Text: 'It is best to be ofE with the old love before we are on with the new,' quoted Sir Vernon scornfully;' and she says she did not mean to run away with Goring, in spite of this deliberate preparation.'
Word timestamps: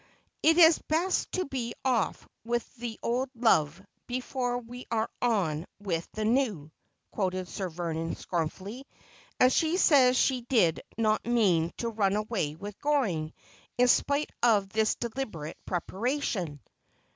'It 0.41 0.57
is 0.57 0.79
best 0.79 1.31
to 1.33 1.45
be 1.45 1.75
ofE 1.85 2.25
with 2.43 2.75
the 2.77 2.97
old 3.03 3.29
love 3.35 3.79
before 4.07 4.57
we 4.57 4.87
are 4.89 5.11
on 5.21 5.67
with 5.79 6.09
the 6.13 6.25
new,' 6.25 6.71
quoted 7.11 7.47
Sir 7.47 7.69
Vernon 7.69 8.15
scornfully;' 8.15 8.87
and 9.39 9.53
she 9.53 9.77
says 9.77 10.17
she 10.17 10.41
did 10.41 10.81
not 10.97 11.27
mean 11.27 11.71
to 11.77 11.89
run 11.89 12.15
away 12.15 12.55
with 12.55 12.81
Goring, 12.81 13.31
in 13.77 13.87
spite 13.87 14.31
of 14.41 14.69
this 14.69 14.95
deliberate 14.95 15.57
preparation.' 15.67 16.61